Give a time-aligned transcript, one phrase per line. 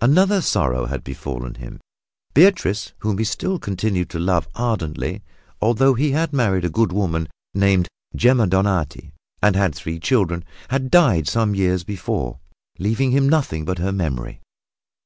[0.00, 1.80] Another sorrow had befallen him.
[2.32, 5.22] Beatrice, whom he still continued to love ardently
[5.60, 7.86] (although he had married a good woman named
[8.16, 9.12] Gemma Donati
[9.42, 12.40] and had three children) had died some years before,
[12.78, 14.40] leaving him nothing but her memory.